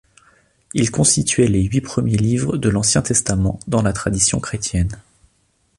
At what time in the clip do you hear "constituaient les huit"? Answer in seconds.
0.89-1.81